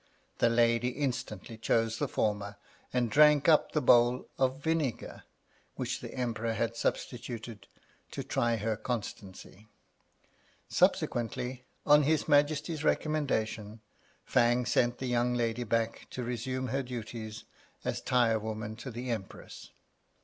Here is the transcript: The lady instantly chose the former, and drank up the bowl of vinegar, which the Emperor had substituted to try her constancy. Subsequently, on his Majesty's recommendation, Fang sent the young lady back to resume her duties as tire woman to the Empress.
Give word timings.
The 0.39 0.49
lady 0.49 0.87
instantly 0.87 1.59
chose 1.59 1.99
the 1.99 2.07
former, 2.07 2.55
and 2.91 3.07
drank 3.07 3.47
up 3.47 3.73
the 3.73 3.83
bowl 3.83 4.27
of 4.39 4.57
vinegar, 4.59 5.25
which 5.75 5.99
the 5.99 6.15
Emperor 6.15 6.53
had 6.53 6.75
substituted 6.75 7.67
to 8.09 8.23
try 8.23 8.55
her 8.55 8.75
constancy. 8.75 9.67
Subsequently, 10.67 11.65
on 11.85 12.01
his 12.01 12.27
Majesty's 12.27 12.83
recommendation, 12.83 13.79
Fang 14.25 14.65
sent 14.65 14.97
the 14.97 15.05
young 15.05 15.35
lady 15.35 15.63
back 15.63 16.07
to 16.09 16.23
resume 16.23 16.69
her 16.69 16.81
duties 16.81 17.43
as 17.85 18.01
tire 18.01 18.39
woman 18.39 18.75
to 18.77 18.89
the 18.89 19.11
Empress. 19.11 19.69